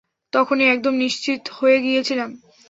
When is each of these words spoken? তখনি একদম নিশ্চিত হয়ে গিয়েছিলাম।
তখনি 0.33 0.63
একদম 0.67 0.93
নিশ্চিত 0.95 1.41
হয়ে 1.53 1.77
গিয়েছিলাম। 1.81 2.29